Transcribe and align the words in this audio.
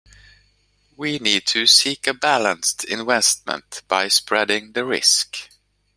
We 0.97 1.19
need 1.19 1.45
to 1.45 1.67
seek 1.67 2.07
a 2.07 2.15
balanced 2.15 2.85
investment 2.85 3.83
by 3.87 4.07
spreading 4.07 4.71
the 4.71 4.83
risk. 4.83 5.37